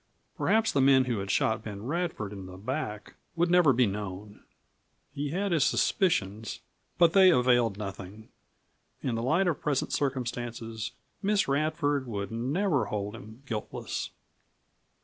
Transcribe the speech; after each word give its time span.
Perhaps 0.35 0.71
the 0.71 0.81
men 0.81 1.05
who 1.05 1.19
had 1.19 1.29
shot 1.29 1.61
Ben 1.63 1.83
Radford 1.85 2.33
in 2.33 2.47
the 2.47 2.57
back 2.57 3.13
would 3.35 3.51
never 3.51 3.71
be 3.71 3.85
known. 3.85 4.41
He 5.13 5.29
had 5.29 5.51
his 5.51 5.63
suspicions, 5.63 6.61
but 6.97 7.13
they 7.13 7.29
availed 7.29 7.77
nothing. 7.77 8.29
In 9.03 9.13
the 9.13 9.21
light 9.21 9.45
of 9.47 9.61
present 9.61 9.93
circumstances 9.93 10.93
Miss 11.21 11.47
Radford 11.47 12.07
would 12.07 12.31
never 12.31 12.85
hold 12.85 13.13
him 13.13 13.43
guiltless. 13.45 14.09